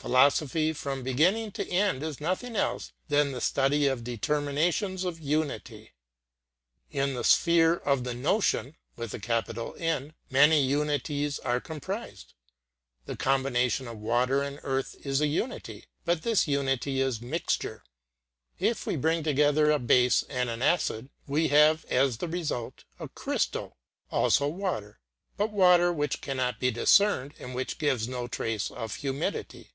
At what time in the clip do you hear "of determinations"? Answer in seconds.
3.88-5.02